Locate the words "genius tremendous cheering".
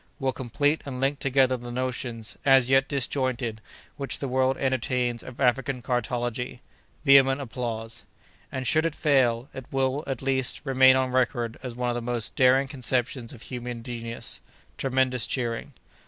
13.83-15.71